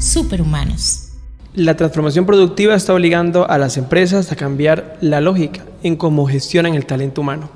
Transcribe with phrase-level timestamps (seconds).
[0.00, 1.08] Superhumanos.
[1.54, 6.74] La transformación productiva está obligando a las empresas a cambiar la lógica en cómo gestionan
[6.74, 7.50] el talento humano.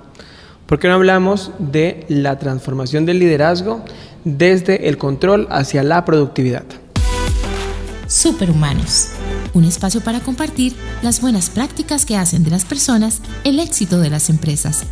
[0.67, 3.83] ¿Por qué no hablamos de la transformación del liderazgo
[4.25, 6.65] desde el control hacia la productividad?
[8.09, 9.09] Superhumanos.
[9.55, 14.11] Un espacio para compartir las buenas prácticas que hacen de las personas el éxito de
[14.11, 14.85] las empresas.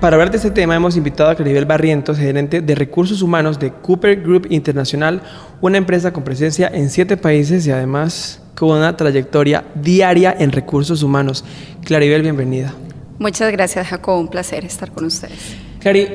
[0.00, 3.72] Para hablar de este tema hemos invitado a Claribel Barrientos, gerente de recursos humanos de
[3.72, 5.22] Cooper Group Internacional,
[5.62, 11.02] una empresa con presencia en siete países y además con una trayectoria diaria en recursos
[11.02, 11.46] humanos.
[11.82, 12.74] Claribel, bienvenida.
[13.18, 14.20] Muchas gracias, Jacob.
[14.20, 15.56] Un placer estar con ustedes.
[15.80, 16.08] Clary,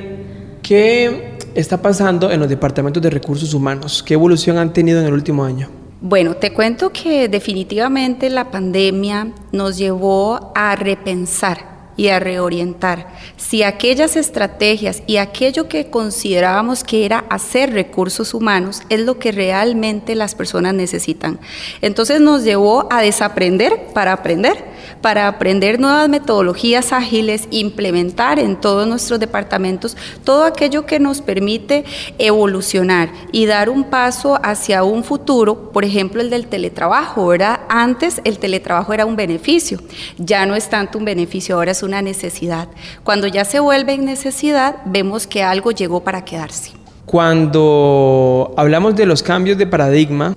[0.62, 4.04] ¿qué está pasando en los departamentos de recursos humanos?
[4.04, 5.70] ¿Qué evolución han tenido en el último año?
[6.02, 13.64] Bueno, te cuento que definitivamente la pandemia nos llevó a repensar y a reorientar si
[13.64, 20.16] aquellas estrategias y aquello que considerábamos que era hacer recursos humanos es lo que realmente
[20.16, 21.40] las personas necesitan.
[21.82, 24.71] Entonces nos llevó a desaprender para aprender
[25.02, 31.84] para aprender nuevas metodologías ágiles, implementar en todos nuestros departamentos todo aquello que nos permite
[32.18, 37.62] evolucionar y dar un paso hacia un futuro, por ejemplo el del teletrabajo, ¿verdad?
[37.70, 39.80] Antes el teletrabajo era un beneficio,
[40.18, 42.68] ya no es tanto un beneficio, ahora es una necesidad.
[43.04, 46.72] Cuando ya se vuelve en necesidad, vemos que algo llegó para quedarse.
[47.06, 50.36] Cuando hablamos de los cambios de paradigma,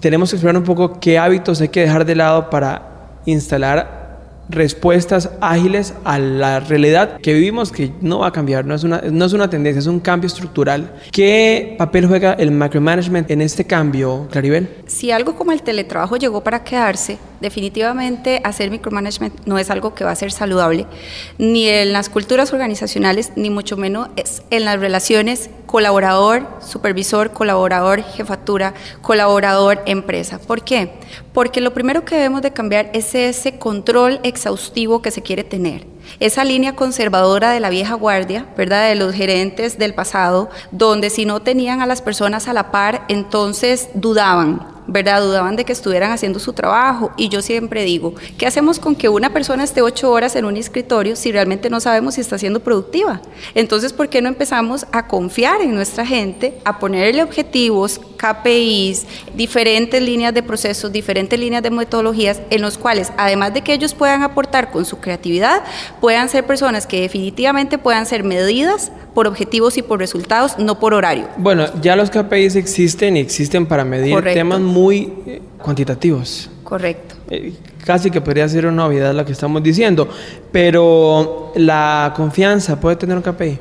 [0.00, 2.91] tenemos que explorar un poco qué hábitos hay que dejar de lado para
[3.26, 4.02] instalar
[4.48, 9.00] respuestas ágiles a la realidad que vivimos que no va a cambiar, no es una,
[9.10, 10.92] no es una tendencia, es un cambio estructural.
[11.10, 14.68] ¿Qué papel juega el macromanagement en este cambio, Claribel?
[14.86, 20.04] Si algo como el teletrabajo llegó para quedarse, definitivamente hacer micromanagement no es algo que
[20.04, 20.86] va a ser saludable,
[21.36, 24.08] ni en las culturas organizacionales, ni mucho menos
[24.50, 30.38] en las relaciones colaborador, supervisor, colaborador, jefatura, colaborador, empresa.
[30.38, 30.92] ¿Por qué?
[31.32, 35.86] Porque lo primero que debemos de cambiar es ese control exhaustivo que se quiere tener.
[36.20, 38.88] Esa línea conservadora de la vieja guardia, ¿verdad?
[38.88, 43.06] De los gerentes del pasado, donde si no tenían a las personas a la par,
[43.08, 45.22] entonces dudaban, ¿verdad?
[45.22, 47.12] Dudaban de que estuvieran haciendo su trabajo.
[47.16, 50.56] Y yo siempre digo, ¿qué hacemos con que una persona esté ocho horas en un
[50.56, 53.20] escritorio si realmente no sabemos si está siendo productiva?
[53.54, 60.00] Entonces, ¿por qué no empezamos a confiar en nuestra gente, a ponerle objetivos, KPIs, diferentes
[60.00, 64.22] líneas de procesos, diferentes líneas de metodologías, en los cuales, además de que ellos puedan
[64.22, 65.62] aportar con su creatividad,
[66.00, 70.94] puedan ser personas que definitivamente puedan ser medidas por objetivos y por resultados, no por
[70.94, 71.28] horario.
[71.36, 74.71] Bueno, ya los KPIs existen y existen para medir temas muy
[75.26, 76.50] eh, cuantitativos.
[76.64, 77.16] Correcto.
[77.30, 77.52] Eh,
[77.84, 80.08] casi que podría ser una novedad lo que estamos diciendo,
[80.50, 83.58] pero la confianza puede tener un KPI.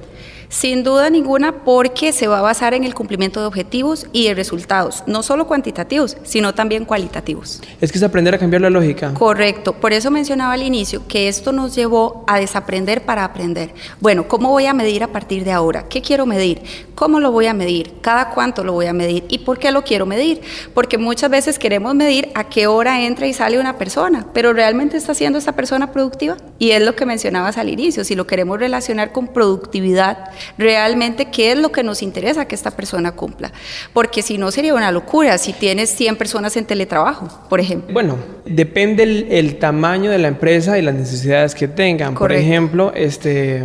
[0.52, 4.34] Sin duda ninguna, porque se va a basar en el cumplimiento de objetivos y de
[4.34, 7.62] resultados, no solo cuantitativos, sino también cualitativos.
[7.80, 9.14] Es que es aprender a cambiar la lógica.
[9.14, 13.74] Correcto, por eso mencionaba al inicio que esto nos llevó a desaprender para aprender.
[14.02, 15.88] Bueno, ¿cómo voy a medir a partir de ahora?
[15.88, 16.62] ¿Qué quiero medir?
[16.96, 17.94] ¿Cómo lo voy a medir?
[18.02, 19.24] ¿Cada cuánto lo voy a medir?
[19.30, 20.42] ¿Y por qué lo quiero medir?
[20.74, 24.98] Porque muchas veces queremos medir a qué hora entra y sale una persona, pero ¿realmente
[24.98, 26.36] está siendo esta persona productiva?
[26.60, 31.52] Y es lo que mencionabas al inicio, si lo queremos relacionar con productividad, realmente qué
[31.52, 33.52] es lo que nos interesa que esta persona cumpla.
[33.94, 37.94] Porque si no sería una locura si tienes 100 personas en teletrabajo, por ejemplo.
[37.94, 42.16] Bueno, depende el, tamaño de la empresa y las necesidades que tengan.
[42.16, 43.64] Por ejemplo, este,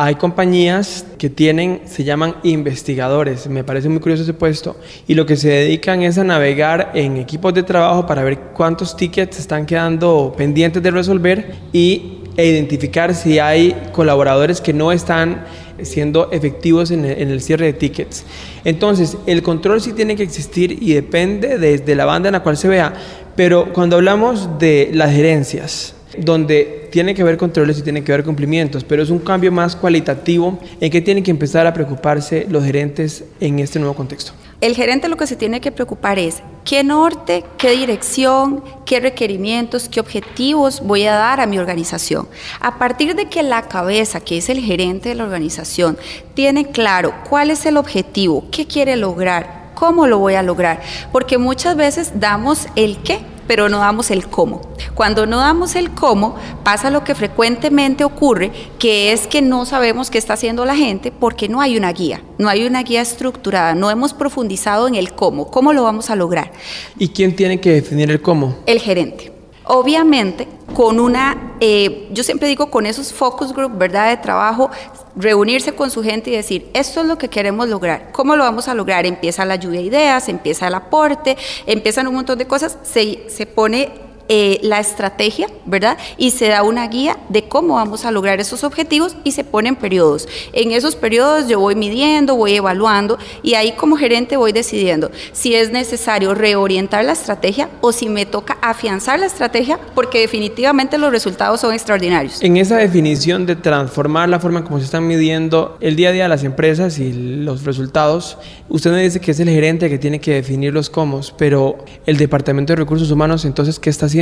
[0.00, 5.26] hay compañías que tienen, se llaman investigadores, me parece muy curioso ese puesto, y lo
[5.26, 9.66] que se dedican es a navegar en equipos de trabajo para ver cuántos tickets están
[9.66, 15.44] quedando pendientes de resolver y e identificar si hay colaboradores que no están
[15.82, 18.24] siendo efectivos en el, cierre de tickets.
[18.64, 22.56] Entonces, el control sí tiene que existir y depende desde la banda en la cual
[22.56, 22.94] se vea,
[23.36, 28.24] pero cuando hablamos de las gerencias, donde tiene que ver controles y tiene que ver
[28.24, 32.64] cumplimientos, pero es un cambio más cualitativo en que tienen que empezar a preocuparse los
[32.64, 34.32] gerentes en este nuevo contexto.
[34.60, 39.88] El gerente lo que se tiene que preocupar es qué norte, qué dirección, qué requerimientos,
[39.88, 42.28] qué objetivos voy a dar a mi organización.
[42.60, 45.96] A partir de que la cabeza, que es el gerente de la organización,
[46.34, 51.38] tiene claro cuál es el objetivo, qué quiere lograr, cómo lo voy a lograr, porque
[51.38, 54.60] muchas veces damos el qué pero no damos el cómo.
[54.94, 60.10] Cuando no damos el cómo, pasa lo que frecuentemente ocurre, que es que no sabemos
[60.10, 63.74] qué está haciendo la gente porque no hay una guía, no hay una guía estructurada,
[63.74, 66.52] no hemos profundizado en el cómo, cómo lo vamos a lograr.
[66.98, 68.54] ¿Y quién tiene que definir el cómo?
[68.66, 69.37] El gerente.
[69.70, 74.70] Obviamente, con una, eh, yo siempre digo, con esos focus group, ¿verdad?, de trabajo,
[75.14, 78.10] reunirse con su gente y decir, esto es lo que queremos lograr.
[78.12, 79.04] ¿Cómo lo vamos a lograr?
[79.04, 81.36] Empieza la lluvia de ideas, empieza el aporte,
[81.66, 85.96] empiezan un montón de cosas, se, se pone eh, la estrategia, ¿verdad?
[86.18, 89.74] Y se da una guía de cómo vamos a lograr esos objetivos y se ponen
[89.74, 90.28] periodos.
[90.52, 95.54] En esos periodos yo voy midiendo, voy evaluando y ahí como gerente voy decidiendo si
[95.54, 101.10] es necesario reorientar la estrategia o si me toca afianzar la estrategia porque definitivamente los
[101.10, 102.42] resultados son extraordinarios.
[102.42, 106.12] En esa definición de transformar la forma en cómo se están midiendo el día a
[106.12, 108.36] día de las empresas y los resultados,
[108.68, 112.18] usted me dice que es el gerente que tiene que definir los cómo, pero el
[112.18, 114.17] Departamento de Recursos Humanos entonces, ¿qué está haciendo?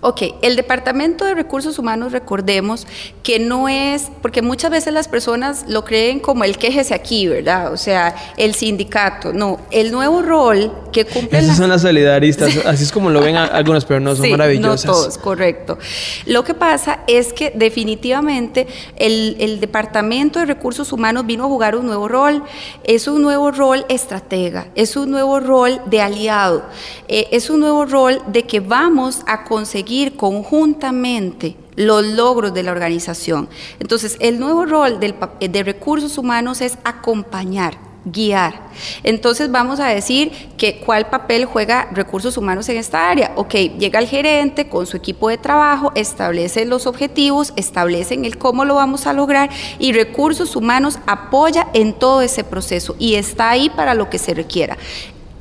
[0.00, 2.86] Ok, el Departamento de Recursos Humanos, recordemos
[3.22, 7.72] que no es, porque muchas veces las personas lo creen como el quejese aquí, ¿verdad?
[7.72, 9.32] O sea, el sindicato.
[9.32, 11.38] No, el nuevo rol que cumple.
[11.38, 14.86] Esas son las solidaristas, así es como lo ven algunos, pero no son sí, maravillosas.
[14.86, 15.78] No todos, correcto.
[16.26, 21.76] Lo que pasa es que definitivamente el, el Departamento de Recursos Humanos vino a jugar
[21.76, 22.42] un nuevo rol.
[22.84, 26.64] Es un nuevo rol estratega, es un nuevo rol de aliado,
[27.08, 32.72] eh, es un nuevo rol de que vamos a conseguir conjuntamente los logros de la
[32.72, 33.48] organización.
[33.78, 38.70] Entonces, el nuevo rol de recursos humanos es acompañar, guiar.
[39.02, 43.32] Entonces vamos a decir que cuál papel juega recursos humanos en esta área.
[43.36, 48.64] Ok, llega el gerente con su equipo de trabajo, establece los objetivos, establecen el cómo
[48.64, 53.70] lo vamos a lograr y recursos humanos apoya en todo ese proceso y está ahí
[53.70, 54.78] para lo que se requiera.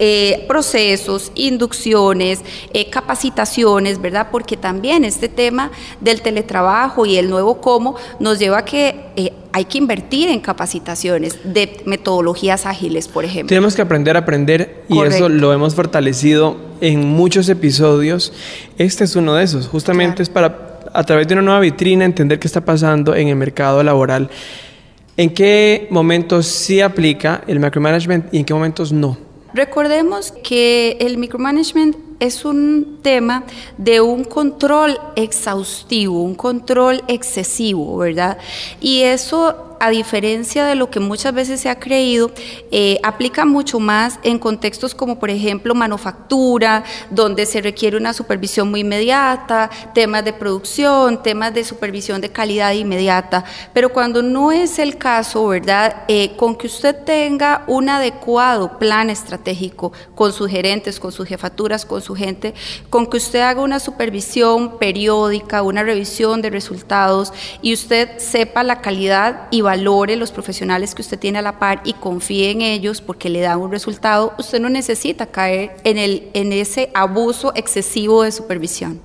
[0.02, 2.40] Eh, procesos, inducciones,
[2.74, 4.30] eh, capacitaciones, ¿verdad?
[4.32, 9.34] Porque también este tema del teletrabajo y el nuevo cómo nos lleva a que eh,
[9.52, 13.50] hay que invertir en capacitaciones de metodologías ágiles, por ejemplo.
[13.50, 18.32] Tenemos que aprender a aprender y eso lo hemos fortalecido en muchos episodios.
[18.78, 22.40] Este es uno de esos, justamente es para, a través de una nueva vitrina, entender
[22.40, 24.30] qué está pasando en el mercado laboral.
[25.18, 29.29] ¿En qué momentos sí aplica el micromanagement y en qué momentos no?
[29.54, 33.44] Recordemos que el micromanagement es un tema
[33.78, 38.38] de un control exhaustivo, un control excesivo, ¿verdad?
[38.82, 42.32] Y eso a diferencia de lo que muchas veces se ha creído,
[42.72, 48.70] eh, aplica mucho más en contextos como por ejemplo manufactura, donde se requiere una supervisión
[48.70, 53.44] muy inmediata, temas de producción, temas de supervisión de calidad inmediata,
[53.74, 56.04] pero cuando no es el caso, ¿verdad?
[56.08, 61.86] Eh, con que usted tenga un adecuado plan estratégico con sus gerentes, con sus jefaturas,
[61.86, 62.54] con su gente,
[62.90, 68.82] con que usted haga una supervisión periódica, una revisión de resultados y usted sepa la
[68.82, 73.02] calidad y valore los profesionales que usted tiene a la par y confíe en ellos
[73.02, 78.24] porque le dan un resultado, usted no necesita caer en, el, en ese abuso excesivo
[78.24, 79.00] de supervisión.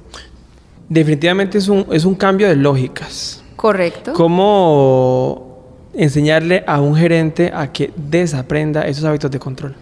[0.88, 3.42] Definitivamente es un, es un cambio de lógicas.
[3.56, 4.14] Correcto.
[4.14, 5.58] ¿Cómo
[5.92, 9.74] enseñarle a un gerente a que desaprenda esos hábitos de control?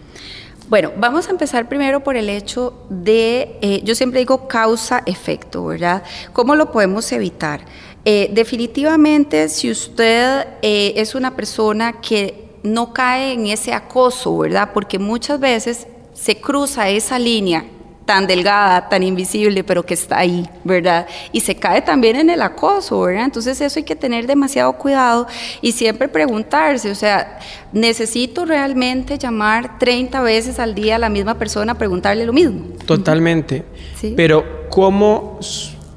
[0.69, 6.03] Bueno, vamos a empezar primero por el hecho de, eh, yo siempre digo causa-efecto, ¿verdad?
[6.33, 7.61] ¿Cómo lo podemos evitar?
[8.05, 14.71] Eh, definitivamente, si usted eh, es una persona que no cae en ese acoso, ¿verdad?
[14.73, 17.65] Porque muchas veces se cruza esa línea
[18.05, 21.07] tan delgada, tan invisible, pero que está ahí, ¿verdad?
[21.31, 23.25] Y se cae también en el acoso, ¿verdad?
[23.25, 25.27] Entonces eso hay que tener demasiado cuidado
[25.61, 27.39] y siempre preguntarse, o sea,
[27.71, 32.65] ¿necesito realmente llamar 30 veces al día a la misma persona a preguntarle lo mismo?
[32.85, 33.63] Totalmente.
[33.95, 34.13] ¿Sí?
[34.15, 35.39] Pero ¿cómo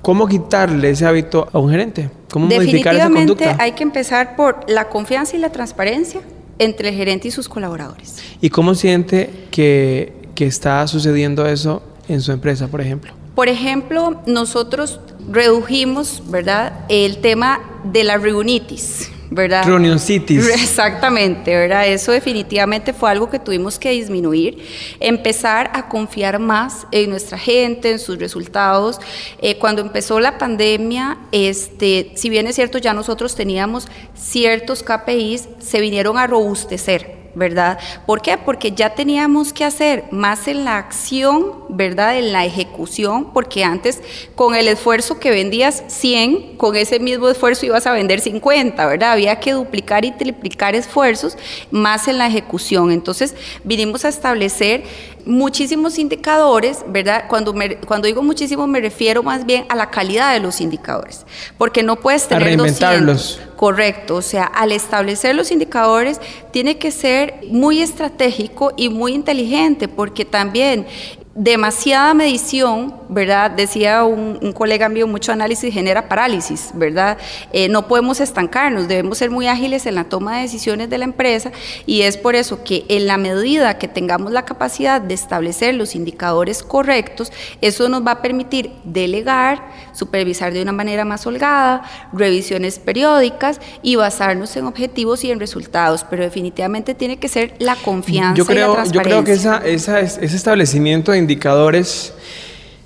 [0.06, 2.08] ¿Cómo quitarle ese hábito a un gerente?
[2.30, 3.56] ¿Cómo modificar esa conducta?
[3.58, 6.20] hay que empezar por la confianza y la transparencia
[6.60, 8.22] entre el gerente y sus colaboradores.
[8.40, 13.14] ¿Y cómo siente que, que está sucediendo eso en su empresa, por ejemplo?
[13.34, 19.10] Por ejemplo, nosotros redujimos, ¿verdad?, el tema de la reunitis.
[19.30, 19.64] ¿Verdad?
[19.64, 20.48] Reunioncitis.
[20.48, 21.86] Exactamente, ¿verdad?
[21.88, 24.64] Eso definitivamente fue algo que tuvimos que disminuir,
[25.00, 29.00] empezar a confiar más en nuestra gente, en sus resultados.
[29.40, 35.48] Eh, cuando empezó la pandemia, este, si bien es cierto, ya nosotros teníamos ciertos KPIs,
[35.58, 37.25] se vinieron a robustecer.
[37.36, 37.78] ¿Verdad?
[38.06, 38.38] ¿Por qué?
[38.38, 42.16] Porque ya teníamos que hacer más en la acción, ¿verdad?
[42.18, 44.00] En la ejecución, porque antes
[44.34, 49.12] con el esfuerzo que vendías 100, con ese mismo esfuerzo ibas a vender 50, ¿verdad?
[49.12, 51.36] Había que duplicar y triplicar esfuerzos
[51.70, 52.90] más en la ejecución.
[52.90, 54.84] Entonces vinimos a establecer
[55.26, 57.24] muchísimos indicadores, ¿verdad?
[57.28, 57.54] Cuando,
[57.86, 61.26] cuando digo muchísimo me refiero más bien a la calidad de los indicadores,
[61.58, 62.42] porque no puedes tener...
[62.42, 63.40] A reinventarlos.
[63.56, 66.20] correcto, o sea, al establecer los indicadores
[66.52, 70.86] tiene que ser muy estratégico y muy inteligente, porque también
[71.36, 73.50] demasiada medición ¿verdad?
[73.50, 77.18] Decía un, colega mío, mucho análisis genera parálisis, ¿verdad?
[77.52, 81.04] Eh, no podemos estancarnos, debemos ser muy ágiles en la toma de decisiones de la
[81.04, 81.52] empresa
[81.84, 85.94] y es por eso que en la medida que tengamos la capacidad de establecer los
[85.94, 89.62] indicadores correctos, eso nos va a permitir delegar,
[89.92, 96.04] supervisar de una manera más holgada, revisiones periódicas y basarnos en objetivos y en resultados,
[96.08, 99.34] pero definitivamente tiene que ser la confianza yo creo, y la transparencia.
[99.34, 102.12] Yo creo que esa, ese establecimiento de indicadores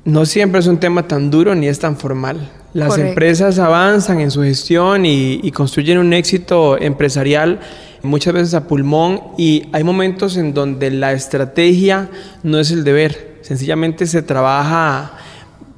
[0.04, 2.50] no siempre es un tema tan duro ni es tan formal.
[2.72, 7.60] Las empresas avanzan en su gestión y, y construyen un éxito empresarial
[8.02, 12.08] muchas veces a pulmón y hay momentos en donde la estrategia
[12.42, 15.12] no es el deber, sencillamente se trabaja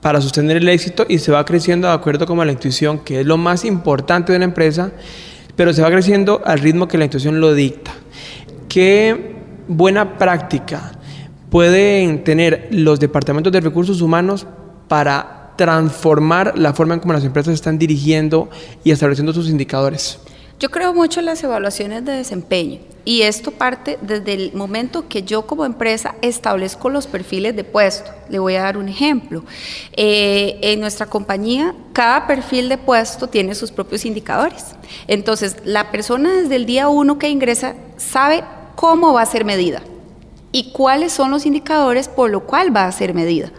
[0.00, 3.26] para sostener el éxito y se va creciendo de acuerdo con la intuición, que es
[3.26, 4.92] lo más importante de una empresa,
[5.56, 7.92] pero se va creciendo al ritmo que la intuición lo dicta.
[8.68, 9.36] Qué
[9.68, 10.92] buena práctica
[11.52, 14.46] pueden tener los departamentos de recursos humanos
[14.88, 18.48] para transformar la forma en cómo las empresas están dirigiendo
[18.82, 20.18] y estableciendo sus indicadores.
[20.58, 25.24] Yo creo mucho en las evaluaciones de desempeño y esto parte desde el momento que
[25.24, 28.10] yo como empresa establezco los perfiles de puesto.
[28.30, 29.44] Le voy a dar un ejemplo.
[29.92, 34.74] Eh, en nuestra compañía, cada perfil de puesto tiene sus propios indicadores.
[35.06, 38.42] Entonces, la persona desde el día uno que ingresa sabe
[38.74, 39.82] cómo va a ser medida
[40.52, 43.50] y cuáles son los indicadores por lo cual va a ser medida.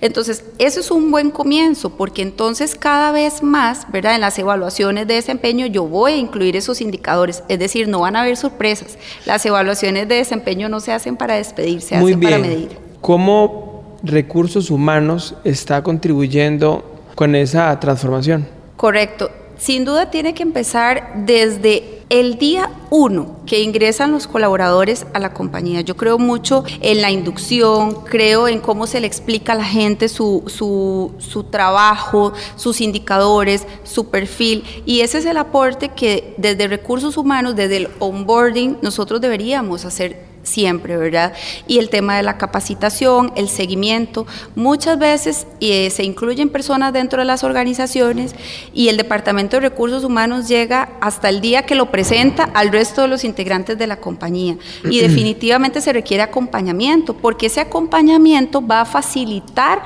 [0.00, 4.14] Entonces, eso es un buen comienzo, porque entonces cada vez más, ¿verdad?
[4.14, 8.16] En las evaluaciones de desempeño yo voy a incluir esos indicadores, es decir, no van
[8.16, 8.98] a haber sorpresas.
[9.24, 12.76] Las evaluaciones de desempeño no se hacen para despedir, se hacen para medir.
[13.00, 18.46] ¿Cómo recursos humanos está contribuyendo con esa transformación?
[18.76, 19.30] Correcto.
[19.58, 25.32] Sin duda tiene que empezar desde el día uno que ingresan los colaboradores a la
[25.32, 29.64] compañía, yo creo mucho en la inducción, creo en cómo se le explica a la
[29.64, 36.34] gente su, su, su trabajo, sus indicadores, su perfil, y ese es el aporte que
[36.36, 41.32] desde recursos humanos, desde el onboarding, nosotros deberíamos hacer siempre, ¿verdad?
[41.66, 47.20] Y el tema de la capacitación, el seguimiento, muchas veces eh, se incluyen personas dentro
[47.20, 48.34] de las organizaciones
[48.72, 53.02] y el Departamento de Recursos Humanos llega hasta el día que lo presenta al resto
[53.02, 54.56] de los integrantes de la compañía.
[54.84, 59.82] Y definitivamente se requiere acompañamiento, porque ese acompañamiento va a facilitar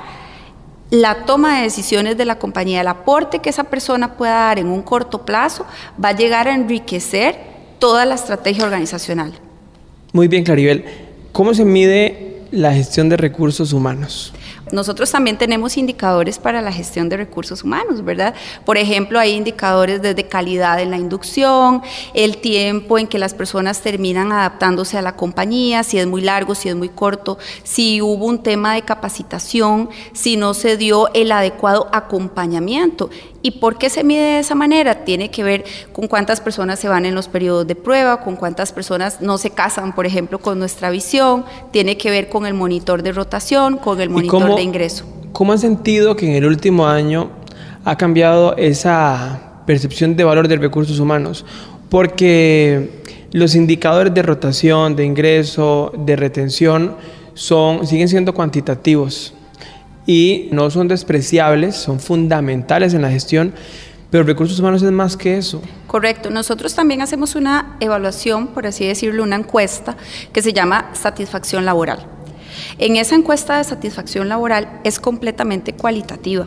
[0.91, 4.69] la toma de decisiones de la compañía, el aporte que esa persona pueda dar en
[4.69, 5.67] un corto plazo
[6.03, 7.37] va a llegar a enriquecer
[7.79, 9.33] toda la estrategia organizacional.
[10.15, 10.85] Muy bien, Claribel.
[11.33, 14.33] ¿Cómo se mide la gestión de recursos humanos?
[14.71, 18.33] Nosotros también tenemos indicadores para la gestión de recursos humanos, ¿verdad?
[18.65, 21.83] Por ejemplo, hay indicadores desde calidad en la inducción,
[22.15, 26.55] el tiempo en que las personas terminan adaptándose a la compañía, si es muy largo,
[26.55, 31.33] si es muy corto, si hubo un tema de capacitación, si no se dio el
[31.33, 33.11] adecuado acompañamiento.
[33.47, 35.05] ¿Y por qué se mide de esa manera?
[35.05, 38.73] Tiene que ver con cuántas personas se van en los periodos de prueba, con cuántas
[38.73, 43.03] personas no se casan, por ejemplo, con nuestra visión, tiene que ver con el monitor
[43.03, 45.05] de rotación, con el monitor de ingreso.
[45.33, 47.33] ¿Cómo han sentido que en el último año
[47.85, 51.45] ha cambiado esa percepción de valor de recursos humanos?
[51.91, 56.97] Porque los indicadores de rotación, de ingreso, de retención,
[57.35, 59.35] son, siguen siendo cuantitativos
[60.07, 63.55] y no son despreciables, son fundamentales en la gestión,
[64.11, 65.61] pero recursos humanos es más que eso.
[65.87, 66.31] Correcto.
[66.31, 69.97] Nosotros también hacemos una evaluación, por así decirlo, una encuesta
[70.33, 72.07] que se llama satisfacción laboral.
[72.79, 76.47] En esa encuesta de satisfacción laboral es completamente cualitativa,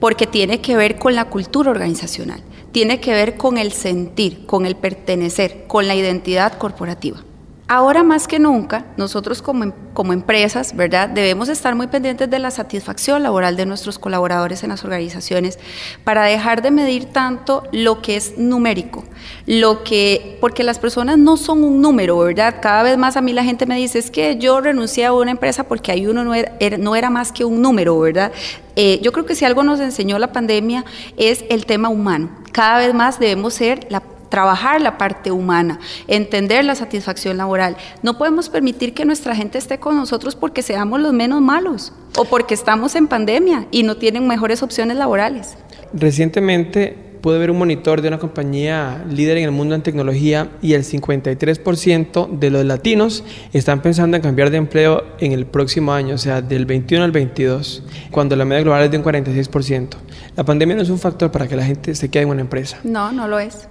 [0.00, 2.40] porque tiene que ver con la cultura organizacional,
[2.72, 7.24] tiene que ver con el sentir, con el pertenecer, con la identidad corporativa.
[7.70, 11.06] Ahora más que nunca, nosotros como, em, como, empresas, ¿verdad?
[11.06, 15.58] Debemos estar muy pendientes de la satisfacción laboral de nuestros colaboradores en las organizaciones
[16.02, 19.04] para dejar de medir tanto lo que es numérico,
[19.44, 22.54] lo que, porque las personas no son un número, ¿verdad?
[22.62, 25.30] Cada vez más a mí la gente me dice, es que yo renuncié a una
[25.30, 28.32] empresa porque ahí uno no era, no era más que un número, ¿verdad?
[28.76, 30.86] Eh, yo creo que si algo nos enseñó la pandemia
[31.18, 32.30] es el tema humano.
[32.50, 37.76] Cada vez más debemos ser la trabajar la parte humana, entender la satisfacción laboral.
[38.02, 42.24] No podemos permitir que nuestra gente esté con nosotros porque seamos los menos malos o
[42.24, 45.56] porque estamos en pandemia y no tienen mejores opciones laborales.
[45.92, 50.74] Recientemente pude ver un monitor de una compañía líder en el mundo en tecnología y
[50.74, 56.14] el 53% de los latinos están pensando en cambiar de empleo en el próximo año,
[56.14, 59.88] o sea, del 21 al 22, cuando la media global es de un 46%.
[60.36, 62.78] La pandemia no es un factor para que la gente se quede en una empresa.
[62.84, 63.68] No, no lo es.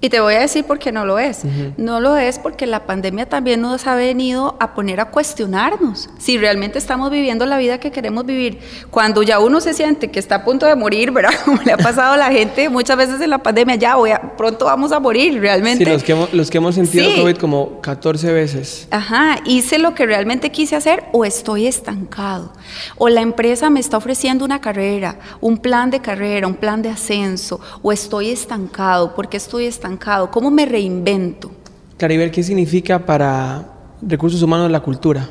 [0.00, 1.40] Y te voy a decir por qué no lo es.
[1.76, 6.38] No lo es porque la pandemia también nos ha venido a poner a cuestionarnos si
[6.38, 8.60] realmente estamos viviendo la vida que queremos vivir.
[8.90, 11.32] Cuando ya uno se siente que está a punto de morir, ¿verdad?
[11.44, 14.36] Como le ha pasado a la gente muchas veces en la pandemia, ya voy a,
[14.36, 15.84] pronto vamos a morir, realmente.
[15.84, 18.86] Sí, los que hemos, los que hemos sentido COVID como 14 veces.
[18.92, 22.52] Ajá, hice lo que realmente quise hacer o estoy estancado.
[22.98, 26.88] O la empresa me está ofreciendo una carrera, un plan de carrera, un plan de
[26.88, 29.16] ascenso, o estoy estancado.
[29.16, 29.87] ¿Por qué estoy estancado?
[29.96, 31.50] ¿Cómo me reinvento?
[31.96, 35.28] Claribel, ¿qué significa para recursos humanos la cultura?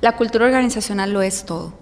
[0.00, 1.72] La cultura organizacional lo es todo.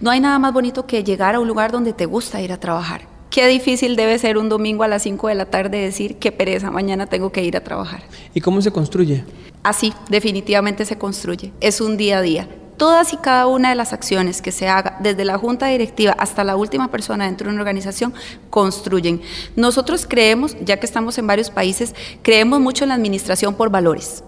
[0.00, 2.60] No hay nada más bonito que llegar a un lugar donde te gusta ir a
[2.60, 3.08] trabajar.
[3.30, 6.70] Qué difícil debe ser un domingo a las 5 de la tarde decir qué pereza,
[6.70, 8.02] mañana tengo que ir a trabajar.
[8.32, 9.24] ¿Y cómo se construye?
[9.62, 11.52] Así, definitivamente se construye.
[11.60, 14.96] Es un día a día todas y cada una de las acciones que se haga,
[15.00, 18.14] desde la junta directiva hasta la última persona dentro de una organización,
[18.50, 19.22] construyen.
[19.56, 24.24] Nosotros creemos, ya que estamos en varios países, creemos mucho en la administración por valores.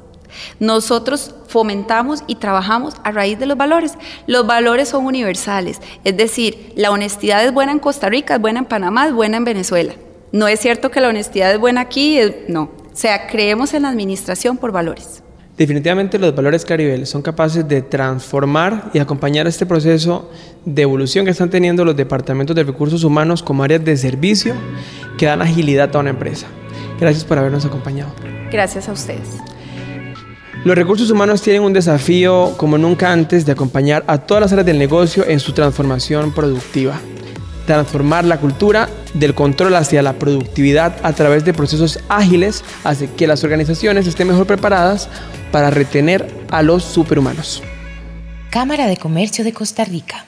[0.60, 3.94] Nosotros fomentamos y trabajamos a raíz de los valores.
[4.26, 8.60] Los valores son universales, es decir, la honestidad es buena en Costa Rica, es buena
[8.60, 9.94] en Panamá, es buena en Venezuela.
[10.32, 12.62] No es cierto que la honestidad es buena aquí, no.
[12.62, 15.22] O sea, creemos en la administración por valores.
[15.56, 20.30] Definitivamente los valores Caribel son capaces de transformar y acompañar este proceso
[20.66, 24.54] de evolución que están teniendo los departamentos de recursos humanos como áreas de servicio
[25.16, 26.46] que dan agilidad a una empresa.
[27.00, 28.12] Gracias por habernos acompañado.
[28.52, 29.38] Gracias a ustedes.
[30.62, 34.66] Los recursos humanos tienen un desafío como nunca antes de acompañar a todas las áreas
[34.66, 37.00] del negocio en su transformación productiva
[37.66, 43.26] transformar la cultura del control hacia la productividad a través de procesos ágiles hace que
[43.26, 45.08] las organizaciones estén mejor preparadas
[45.56, 47.62] para retener a los superhumanos.
[48.50, 50.26] Cámara de Comercio de Costa Rica.